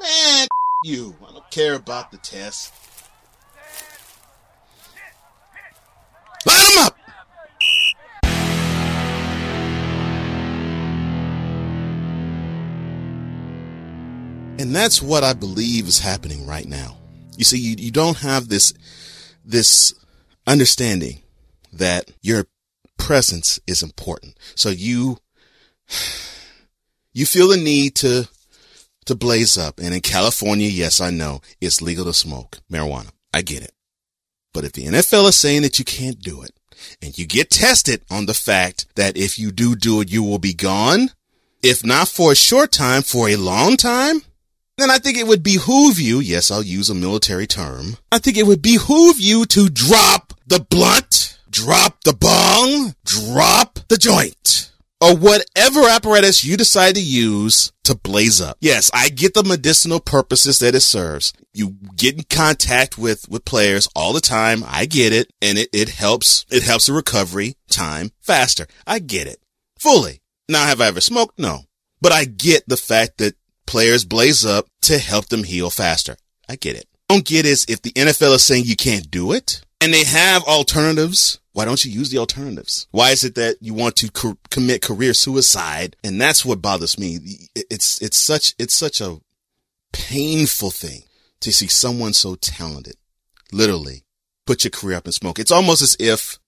[0.00, 0.48] Man,
[0.84, 1.16] you.
[1.26, 2.72] I don't care about the test.
[14.58, 16.96] And that's what I believe is happening right now.
[17.36, 18.74] You see, you, you don't have this,
[19.44, 19.94] this
[20.48, 21.22] understanding
[21.72, 22.46] that your
[22.96, 24.36] presence is important.
[24.56, 25.18] So you,
[27.12, 28.28] you feel the need to,
[29.06, 29.78] to blaze up.
[29.78, 33.10] And in California, yes, I know it's legal to smoke marijuana.
[33.32, 33.72] I get it.
[34.52, 36.50] But if the NFL is saying that you can't do it
[37.00, 40.40] and you get tested on the fact that if you do do it, you will
[40.40, 41.10] be gone,
[41.62, 44.22] if not for a short time, for a long time,
[44.78, 47.96] then I think it would behoove you, yes, I'll use a military term.
[48.12, 53.96] I think it would behoove you to drop the blunt, drop the bong, drop the
[53.96, 58.58] joint, or whatever apparatus you decide to use to blaze up.
[58.60, 61.32] Yes, I get the medicinal purposes that it serves.
[61.54, 64.62] You get in contact with, with players all the time.
[64.66, 65.32] I get it.
[65.40, 68.66] And it, it helps, it helps the recovery time faster.
[68.86, 69.40] I get it
[69.78, 70.20] fully.
[70.48, 71.38] Now, have I ever smoked?
[71.38, 71.62] No.
[72.00, 73.34] But I get the fact that
[73.68, 76.16] players blaze up to help them heal faster.
[76.48, 76.86] I get it.
[77.08, 80.42] Don't get is if the NFL is saying you can't do it and they have
[80.44, 81.38] alternatives.
[81.52, 82.86] Why don't you use the alternatives?
[82.92, 85.96] Why is it that you want to co- commit career suicide?
[86.04, 87.18] And that's what bothers me.
[87.54, 89.18] It's, it's such, it's such a
[89.92, 91.02] painful thing
[91.40, 92.96] to see someone so talented
[93.52, 94.04] literally
[94.46, 95.38] put your career up in smoke.
[95.38, 96.38] It's almost as if,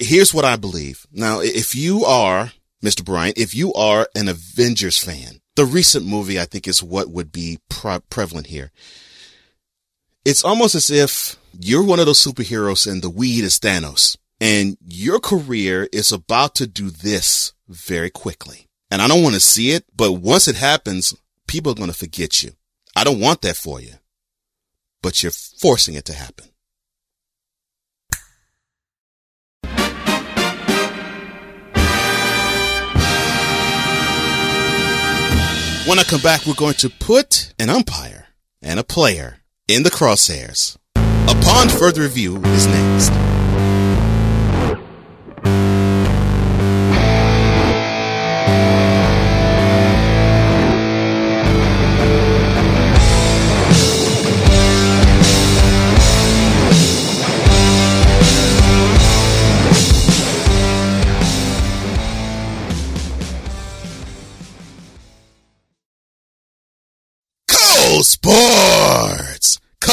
[0.00, 1.06] here's what I believe.
[1.12, 2.52] Now, if you are,
[2.82, 3.04] Mr.
[3.04, 7.32] Bryant, if you are an Avengers fan, the recent movie, I think, is what would
[7.32, 8.70] be pre- prevalent here.
[10.24, 14.76] It's almost as if you're one of those superheroes and the weed is Thanos and
[14.86, 18.66] your career is about to do this very quickly.
[18.90, 21.14] And I don't want to see it, but once it happens,
[21.46, 22.52] people are going to forget you.
[22.94, 23.94] I don't want that for you,
[25.02, 26.46] but you're forcing it to happen.
[35.86, 38.26] When I come back, we're going to put an umpire
[38.60, 39.36] and a player
[39.68, 40.76] in the crosshairs.
[40.96, 43.35] Upon further review is next.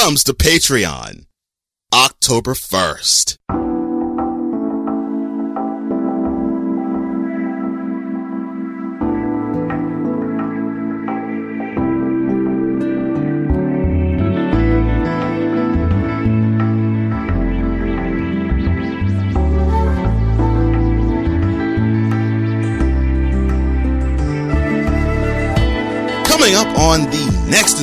[0.04, 1.26] Comes to Patreon
[1.94, 3.38] October 1st.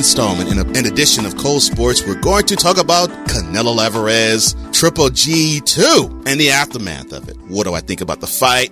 [0.01, 4.55] Installment in, a, in edition of Cole Sports, we're going to talk about Canelo Alvarez,
[4.71, 7.37] Triple G2, and the aftermath of it.
[7.41, 8.71] What do I think about the fight?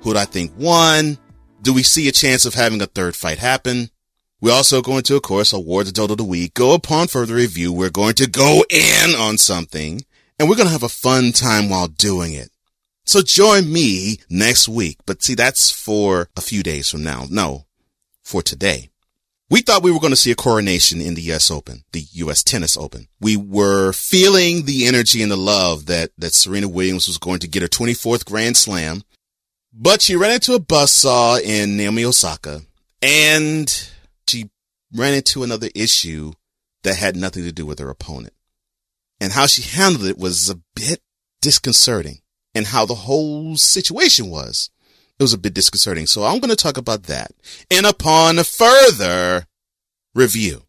[0.00, 1.18] Who do I think won?
[1.60, 3.90] Do we see a chance of having a third fight happen?
[4.40, 6.54] We're also going to, of course, award the Dodo of the Week.
[6.54, 7.74] Go upon further review.
[7.74, 10.00] We're going to go in on something
[10.38, 12.48] and we're going to have a fun time while doing it.
[13.04, 14.96] So join me next week.
[15.04, 17.26] But see, that's for a few days from now.
[17.28, 17.66] No,
[18.22, 18.89] for today.
[19.50, 22.44] We thought we were going to see a coronation in the US Open, the US
[22.44, 23.08] Tennis Open.
[23.20, 27.48] We were feeling the energy and the love that, that Serena Williams was going to
[27.48, 29.02] get her 24th Grand Slam,
[29.72, 32.60] but she ran into a buzzsaw in Naomi Osaka
[33.02, 33.90] and
[34.28, 34.48] she
[34.94, 36.32] ran into another issue
[36.84, 38.34] that had nothing to do with her opponent.
[39.20, 41.00] And how she handled it was a bit
[41.42, 42.20] disconcerting
[42.54, 44.70] and how the whole situation was
[45.20, 46.06] it was a bit disconcerting.
[46.06, 47.32] So I'm going to talk about that.
[47.70, 49.44] And upon further
[50.14, 50.62] review.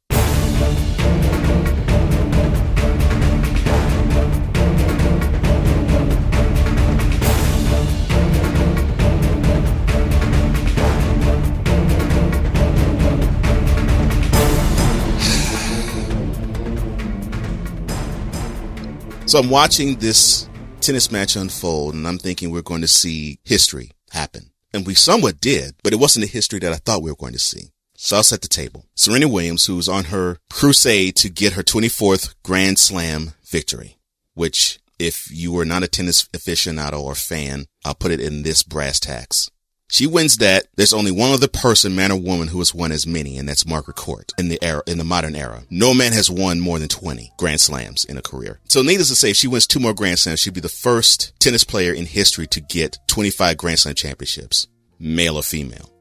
[19.26, 20.49] So I'm watching this
[20.82, 24.51] tennis match unfold and I'm thinking we're going to see history happen.
[24.74, 27.34] And we somewhat did, but it wasn't the history that I thought we were going
[27.34, 27.72] to see.
[27.95, 28.86] So I'll set the table.
[28.95, 33.97] Serena Williams, who's on her crusade to get her 24th Grand Slam victory,
[34.34, 38.64] which if you were not a tennis aficionado or fan, I'll put it in this
[38.64, 39.51] brass tacks.
[39.91, 40.67] She wins that.
[40.77, 43.67] There's only one other person, man or woman, who has won as many, and that's
[43.67, 45.63] Margaret Court in the era, in the modern era.
[45.69, 48.61] No man has won more than 20 Grand Slams in a career.
[48.69, 51.37] So needless to say, if she wins two more Grand Slams, she'd be the first
[51.39, 54.67] tennis player in history to get 25 Grand Slam championships,
[54.97, 55.91] male or female.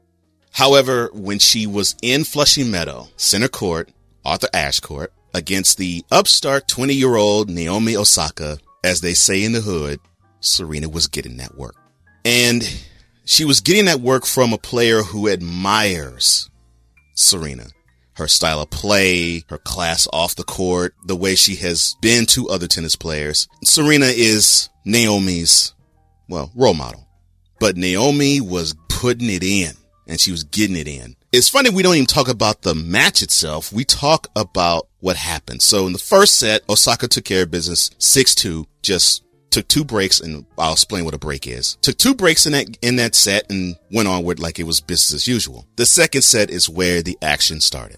[0.53, 3.89] However, when she was in Flushing Meadow, center court,
[4.23, 9.51] Arthur Ashe court, against the upstart 20 year old Naomi Osaka, as they say in
[9.51, 9.99] the hood,
[10.39, 11.75] Serena was getting that work.
[12.23, 12.63] And
[13.31, 16.49] she was getting that work from a player who admires
[17.15, 17.67] Serena.
[18.15, 22.49] Her style of play, her class off the court, the way she has been to
[22.49, 23.47] other tennis players.
[23.63, 25.73] Serena is Naomi's,
[26.27, 27.07] well, role model.
[27.57, 29.77] But Naomi was putting it in
[30.07, 31.15] and she was getting it in.
[31.31, 33.71] It's funny we don't even talk about the match itself.
[33.71, 35.61] We talk about what happened.
[35.61, 40.19] So in the first set, Osaka took care of business 6-2, just took two breaks
[40.19, 41.77] and I'll explain what a break is.
[41.81, 44.81] Took two breaks in that, in that set and went on with like it was
[44.81, 45.67] business as usual.
[45.75, 47.97] The second set is where the action started.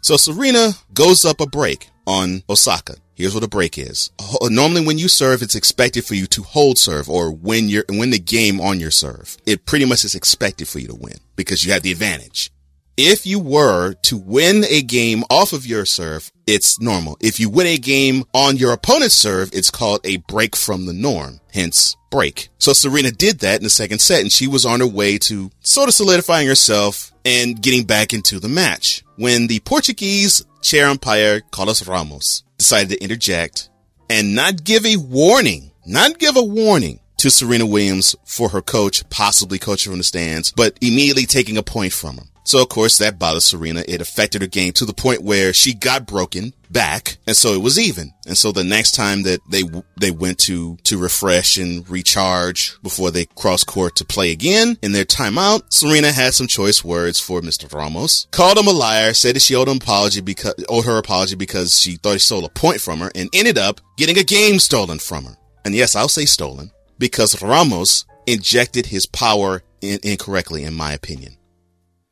[0.00, 2.96] So Serena goes up a break on Osaka.
[3.14, 4.10] Here's what a break is.
[4.42, 8.10] Normally when you serve, it's expected for you to hold serve or win your, win
[8.10, 9.36] the game on your serve.
[9.46, 12.52] It pretty much is expected for you to win because you have the advantage.
[12.98, 17.18] If you were to win a game off of your serve, it's normal.
[17.20, 20.94] If you win a game on your opponent's serve, it's called a break from the
[20.94, 22.48] norm, hence break.
[22.56, 25.50] So Serena did that in the second set and she was on her way to
[25.60, 31.42] sort of solidifying herself and getting back into the match when the Portuguese chair umpire
[31.50, 33.68] Carlos Ramos decided to interject
[34.08, 39.06] and not give a warning, not give a warning to Serena Williams for her coach,
[39.10, 42.24] possibly coaching from the stands, but immediately taking a point from her.
[42.46, 43.82] So of course that bothered Serena.
[43.86, 47.18] It affected her game to the point where she got broken back.
[47.26, 48.12] And so it was even.
[48.24, 49.62] And so the next time that they,
[49.98, 54.92] they went to, to refresh and recharge before they cross court to play again in
[54.92, 57.72] their timeout, Serena had some choice words for Mr.
[57.72, 61.34] Ramos, called him a liar, said that she owed him apology because, owed her apology
[61.34, 64.60] because she thought he stole a point from her and ended up getting a game
[64.60, 65.36] stolen from her.
[65.64, 71.35] And yes, I'll say stolen because Ramos injected his power in, incorrectly, in my opinion.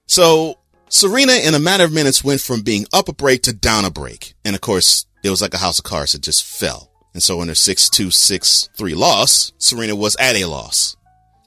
[0.07, 3.85] So Serena, in a matter of minutes, went from being up a break to down
[3.85, 4.35] a break.
[4.45, 6.15] And of course, it was like a house of cards.
[6.15, 6.91] It just fell.
[7.15, 10.97] And so in her 6-2, 6-3 loss, Serena was at a loss.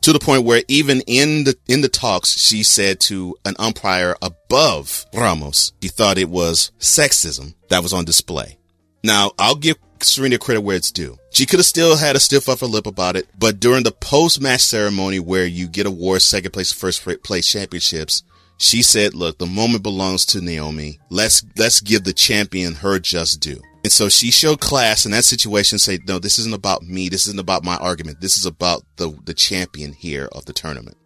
[0.01, 4.15] To the point where even in the, in the talks, she said to an umpire
[4.21, 8.57] above Ramos, he thought it was sexism that was on display.
[9.03, 11.17] Now, I'll give Serena credit where it's due.
[11.31, 14.61] She could have still had a stiff upper lip about it, but during the post-match
[14.61, 18.23] ceremony where you get awards, second place, first place championships,
[18.57, 20.99] she said, look, the moment belongs to Naomi.
[21.09, 23.61] Let's, let's give the champion her just due.
[23.83, 27.07] And so she showed class in that situation, say, no, this isn't about me.
[27.07, 28.19] This isn't about my argument.
[28.19, 30.97] This is about the, the champion here of the tournament.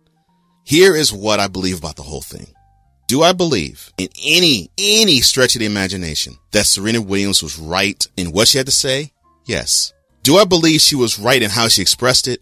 [0.64, 2.48] Here is what I believe about the whole thing.
[3.08, 8.04] Do I believe in any, any stretch of the imagination that Serena Williams was right
[8.16, 9.12] in what she had to say?
[9.46, 9.92] Yes.
[10.24, 12.42] Do I believe she was right in how she expressed it?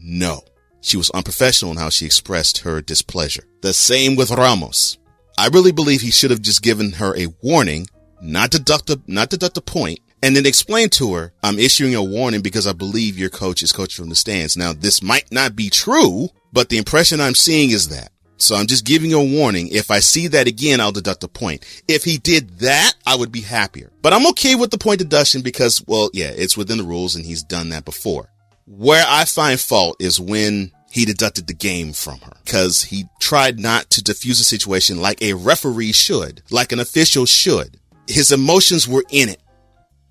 [0.00, 0.40] No.
[0.86, 3.42] She was unprofessional in how she expressed her displeasure.
[3.60, 4.98] The same with Ramos.
[5.36, 7.88] I really believe he should have just given her a warning,
[8.22, 12.04] not deduct a, not deduct a point, and then explain to her, I'm issuing a
[12.04, 14.56] warning because I believe your coach is coaching from the stands.
[14.56, 18.12] Now, this might not be true, but the impression I'm seeing is that.
[18.36, 19.66] So I'm just giving you a warning.
[19.72, 21.64] If I see that again, I'll deduct a point.
[21.88, 23.90] If he did that, I would be happier.
[24.02, 27.26] But I'm okay with the point deduction because, well, yeah, it's within the rules and
[27.26, 28.30] he's done that before.
[28.66, 33.58] Where I find fault is when he deducted the game from her because he tried
[33.58, 37.78] not to diffuse a situation like a referee should, like an official should.
[38.06, 39.40] His emotions were in it.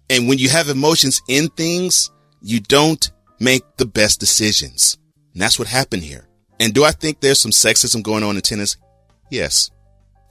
[0.09, 2.11] And when you have emotions in things,
[2.41, 3.09] you don't
[3.39, 4.97] make the best decisions.
[5.33, 6.27] And that's what happened here.
[6.59, 8.77] And do I think there's some sexism going on in tennis?
[9.29, 9.71] Yes.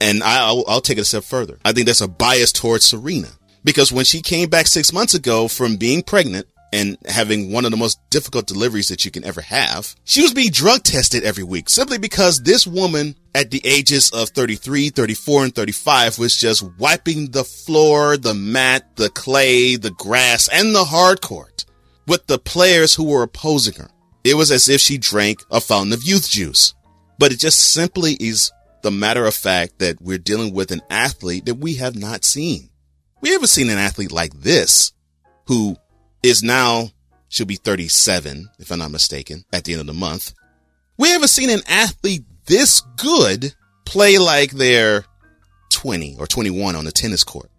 [0.01, 1.57] And I'll, I'll take it a step further.
[1.65, 3.29] I think there's a bias towards Serena
[3.63, 7.71] because when she came back six months ago from being pregnant, and having one of
[7.71, 9.95] the most difficult deliveries that you can ever have.
[10.03, 14.29] She was being drug tested every week simply because this woman at the ages of
[14.29, 20.49] 33, 34, and 35 was just wiping the floor, the mat, the clay, the grass,
[20.49, 21.63] and the hard court
[22.07, 23.89] with the players who were opposing her.
[24.25, 26.73] It was as if she drank a fountain of youth juice.
[27.17, 28.51] But it just simply is
[28.81, 32.69] the matter of fact that we're dealing with an athlete that we have not seen.
[33.21, 34.91] We haven't seen an athlete like this
[35.47, 35.77] who
[36.25, 36.89] is now,
[37.29, 40.33] she'll be 37, if I'm not mistaken, at the end of the month.
[40.97, 43.53] We haven't seen an athlete this good
[43.85, 45.05] play like they're
[45.69, 47.49] 20 or 21 on the tennis court.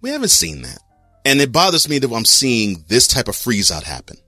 [0.00, 0.78] We haven't seen that.
[1.24, 4.18] And it bothers me that I'm seeing this type of freeze out happen.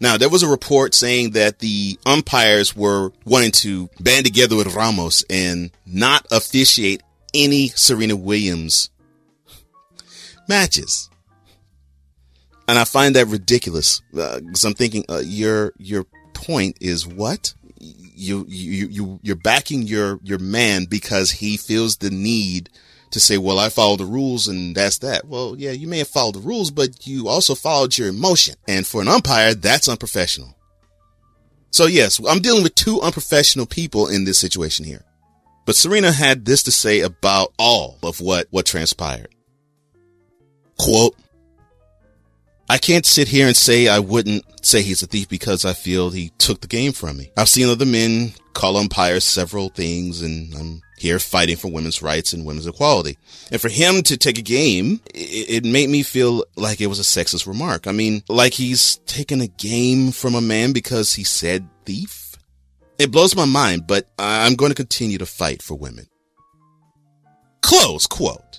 [0.00, 4.74] Now, there was a report saying that the umpires were wanting to band together with
[4.74, 7.02] Ramos and not officiate
[7.34, 8.90] any Serena Williams
[10.48, 11.10] matches.
[12.68, 16.04] And I find that ridiculous because uh, I'm thinking uh, your your
[16.34, 22.10] point is what you you you you're backing your your man because he feels the
[22.10, 22.68] need
[23.12, 25.26] to say, well, I follow the rules and that's that.
[25.26, 28.56] Well, yeah, you may have followed the rules, but you also followed your emotion.
[28.68, 30.54] And for an umpire, that's unprofessional.
[31.70, 35.04] So yes, I'm dealing with two unprofessional people in this situation here.
[35.64, 39.34] But Serena had this to say about all of what, what transpired.
[40.78, 41.14] Quote,
[42.70, 46.10] I can't sit here and say I wouldn't say he's a thief because I feel
[46.10, 47.30] he took the game from me.
[47.36, 52.32] I've seen other men call umpires several things and I'm here fighting for women's rights
[52.32, 53.16] and women's equality.
[53.50, 56.98] And for him to take a game, it, it, made me feel like it was
[56.98, 57.86] a sexist remark.
[57.86, 62.34] I mean, like he's taken a game from a man because he said thief.
[62.98, 66.06] It blows my mind, but I'm going to continue to fight for women.
[67.62, 68.57] Close quote.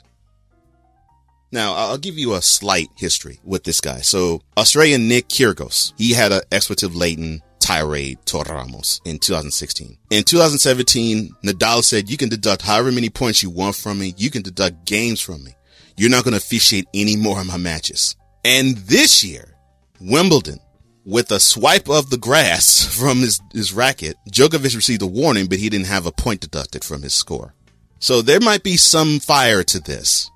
[1.51, 4.01] Now, I'll give you a slight history with this guy.
[4.01, 9.97] So, Australian Nick Kyrgios, he had an expletive laden tirade to Ramos in 2016.
[10.11, 14.13] In 2017, Nadal said, you can deduct however many points you want from me.
[14.17, 15.55] You can deduct games from me.
[15.97, 18.15] You're not going to officiate any more of my matches.
[18.45, 19.55] And this year,
[19.99, 20.59] Wimbledon,
[21.03, 25.59] with a swipe of the grass from his, his racket, Djokovic received a warning, but
[25.59, 27.53] he didn't have a point deducted from his score.
[27.99, 30.31] So there might be some fire to this.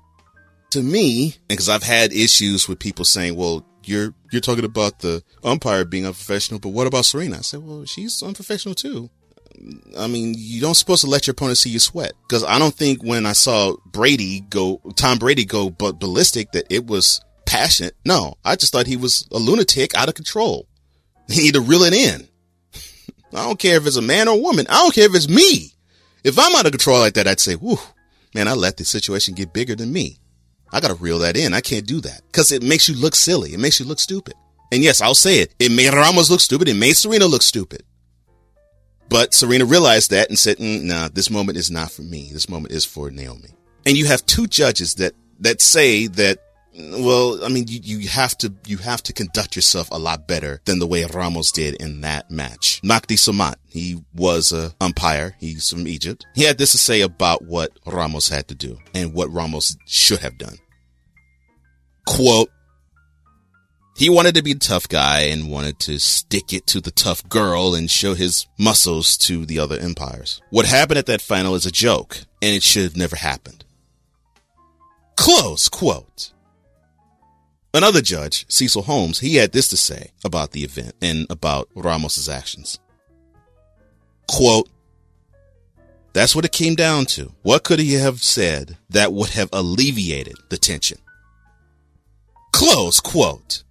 [0.74, 5.22] To me, because I've had issues with people saying, well, you're you're talking about the
[5.44, 7.36] umpire being unprofessional, but what about Serena?
[7.36, 9.08] I said, well, she's unprofessional too.
[9.96, 12.74] I mean, you don't supposed to let your opponent see you sweat because I don't
[12.74, 17.94] think when I saw Brady go, Tom Brady go but ballistic that it was passionate.
[18.04, 20.66] No, I just thought he was a lunatic out of control.
[21.28, 22.26] He need to reel it in.
[23.32, 24.66] I don't care if it's a man or a woman.
[24.68, 25.70] I don't care if it's me.
[26.24, 27.78] If I'm out of control like that, I'd say, whew,
[28.34, 30.18] man, I let the situation get bigger than me.
[30.74, 31.54] I gotta reel that in.
[31.54, 33.54] I can't do that because it makes you look silly.
[33.54, 34.34] It makes you look stupid.
[34.72, 35.54] And yes, I'll say it.
[35.60, 36.68] It made Ramos look stupid.
[36.68, 37.84] It made Serena look stupid.
[39.08, 42.30] But Serena realized that and said, mm, nah, this moment is not for me.
[42.32, 43.50] This moment is for Naomi.
[43.86, 46.38] And you have two judges that, that say that,
[46.74, 50.60] well, I mean, you, you have to, you have to conduct yourself a lot better
[50.64, 52.80] than the way Ramos did in that match.
[52.82, 55.36] Mahdi Samat, he was a umpire.
[55.38, 56.26] He's from Egypt.
[56.34, 60.18] He had this to say about what Ramos had to do and what Ramos should
[60.18, 60.58] have done.
[62.06, 62.50] Quote,
[63.96, 67.28] he wanted to be a tough guy and wanted to stick it to the tough
[67.28, 70.42] girl and show his muscles to the other empires.
[70.50, 73.64] What happened at that final is a joke, and it should have never happened.
[75.16, 76.32] Close quote.
[77.72, 82.28] Another judge, Cecil Holmes, he had this to say about the event and about Ramos's
[82.28, 82.78] actions.
[84.28, 84.68] Quote,
[86.12, 87.32] that's what it came down to.
[87.42, 90.98] What could he have said that would have alleviated the tension?
[92.54, 93.64] Close quote.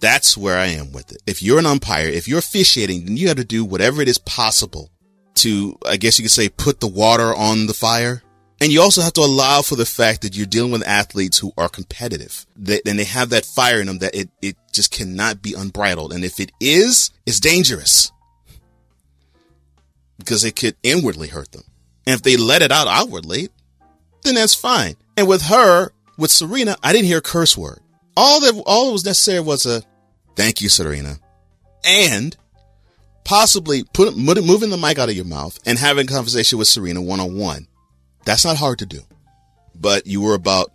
[0.00, 1.22] That's where I am with it.
[1.26, 4.16] If you're an umpire, if you're officiating, then you have to do whatever it is
[4.16, 4.90] possible
[5.34, 8.22] to, I guess you could say, put the water on the fire.
[8.62, 11.52] And you also have to allow for the fact that you're dealing with athletes who
[11.58, 12.46] are competitive.
[12.56, 16.14] That, and they have that fire in them that it, it just cannot be unbridled.
[16.14, 18.10] And if it is, it's dangerous.
[20.16, 21.64] Because it could inwardly hurt them.
[22.06, 23.50] And if they let it out outwardly,
[24.22, 24.96] then that's fine.
[25.18, 27.80] And with her, with Serena, I didn't hear a curse word.
[28.16, 29.82] All that, all that was necessary was a
[30.36, 31.18] thank you, Serena.
[31.84, 32.36] And
[33.24, 37.02] possibly put, moving the mic out of your mouth and having a conversation with Serena
[37.02, 37.66] one on one.
[38.24, 39.00] That's not hard to do.
[39.74, 40.70] But you were about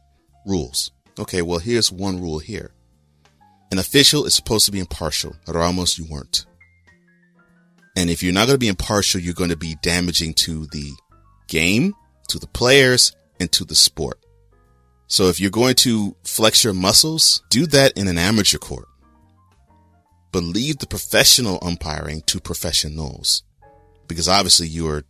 [0.46, 0.92] rules.
[1.18, 2.72] Okay, well, here's one rule here.
[3.72, 5.36] An official is supposed to be impartial.
[5.48, 6.46] Ramos, you weren't.
[7.96, 10.92] And if you're not going to be impartial, you're going to be damaging to the
[11.48, 11.94] game,
[12.30, 14.20] to the players, and to the sport.
[15.10, 18.88] So if you're going to flex your muscles, do that in an amateur court.
[20.32, 23.42] But leave the professional umpiring to professionals
[24.08, 25.04] because obviously you are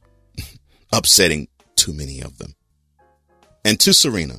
[0.94, 2.56] upsetting too many of them.
[3.66, 4.36] And to Serena,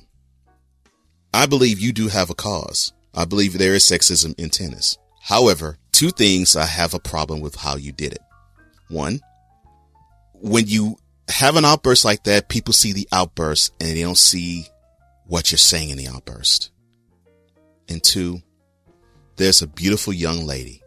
[1.34, 2.94] I believe you do have a cause.
[3.14, 4.96] I believe there is sexism in tennis.
[5.20, 8.22] However, two things I have a problem with how you did it.
[8.88, 9.20] One,
[10.32, 10.96] when you
[11.28, 14.66] have an outburst like that, people see the outburst and they don't see
[15.30, 16.70] what you're saying in the outburst.
[17.88, 18.42] And two,
[19.36, 20.82] there's a beautiful young lady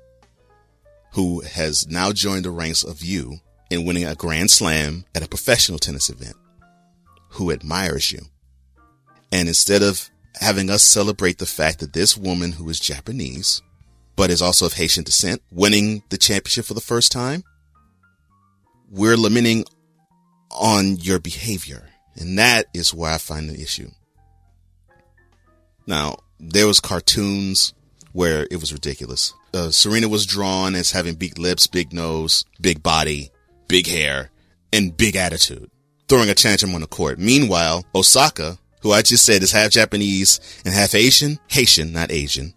[1.13, 3.37] who has now joined the ranks of you
[3.71, 6.35] in winning a grand slam at a professional tennis event
[7.29, 8.19] who admires you.
[9.31, 13.61] And instead of having us celebrate the fact that this woman who is Japanese
[14.15, 17.43] but is also of Haitian descent, winning the championship for the first time.
[18.91, 19.65] We're lamenting
[20.51, 21.89] on your behavior.
[22.15, 23.89] And that is where I find the issue.
[25.85, 27.73] Now, there was cartoons
[28.13, 29.33] where it was ridiculous.
[29.53, 33.31] Uh, Serena was drawn as having big lips, big nose, big body,
[33.67, 34.31] big hair,
[34.71, 35.69] and big attitude,
[36.07, 37.19] throwing a tantrum on the court.
[37.19, 42.53] Meanwhile, Osaka, who I just said is half Japanese and half Asian, Haitian, not Asian,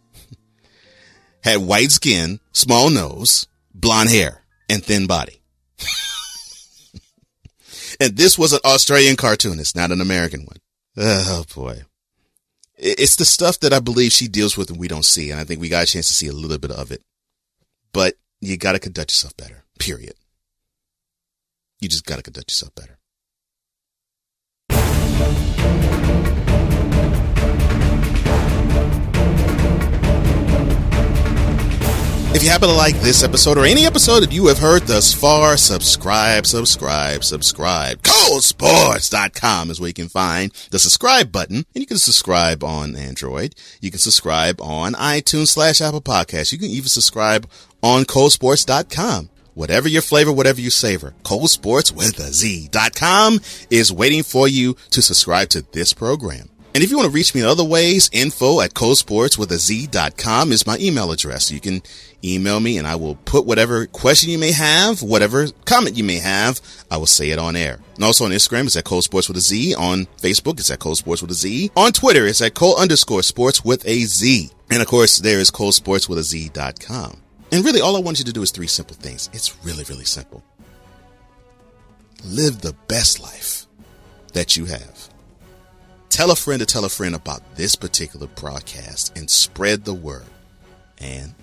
[1.43, 5.41] had white skin, small nose, blonde hair, and thin body.
[8.01, 10.59] and this was an Australian cartoonist, not an American one.
[10.97, 11.83] Oh boy.
[12.77, 15.31] It's the stuff that I believe she deals with and we don't see.
[15.31, 17.03] And I think we got a chance to see a little bit of it.
[17.93, 19.65] But you gotta conduct yourself better.
[19.79, 20.15] Period.
[21.81, 22.96] You just gotta conduct yourself better.
[32.37, 35.15] If you happen to like this episode or any episode that you have heard thus
[35.15, 38.03] far, subscribe, subscribe, subscribe.
[38.03, 43.55] ColeSports.com is where you can find the subscribe button and you can subscribe on Android.
[43.81, 46.53] You can subscribe on iTunes slash Apple Podcasts.
[46.53, 47.49] You can even subscribe
[47.83, 49.31] on ColeSports.com.
[49.55, 54.77] Whatever your flavor, whatever you savor, Cole Sports with a Z.com is waiting for you
[54.91, 56.51] to subscribe to this program.
[56.77, 59.57] And if you want to reach me in other ways, info at cosports with a
[59.57, 61.51] Z.com is my email address.
[61.51, 61.83] You can
[62.23, 66.19] email me and I will put whatever question you may have, whatever comment you may
[66.19, 66.61] have,
[66.91, 67.79] I will say it on air.
[67.95, 69.75] And also on Instagram, it's at Cole Sports with a Z.
[69.77, 71.71] On Facebook, it's at Cole Sports with a Z.
[71.79, 74.51] On Twitter, it's at Cole underscore sports with a Z.
[74.69, 77.23] And of course, there is Cole Sports with a Z.com.
[77.53, 79.31] And really, all I want you to do is three simple things.
[79.33, 80.45] It's really, really simple.
[82.23, 83.67] Live the best life
[84.35, 85.16] that you have.
[86.17, 90.25] Tell a friend to tell a friend about this particular broadcast and spread the word
[90.97, 91.35] and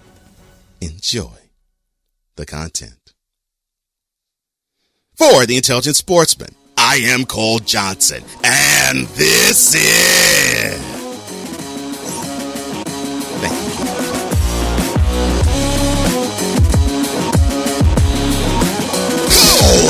[0.82, 1.30] enjoy
[2.38, 3.14] the content.
[5.16, 10.82] For the intelligent sportsman, I am Cole Johnson, and this is.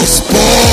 [0.04, 0.73] Sports!